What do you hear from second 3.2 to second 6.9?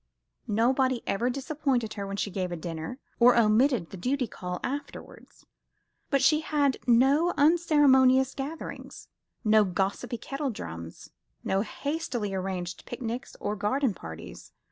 omitted the duty call afterwards; but she had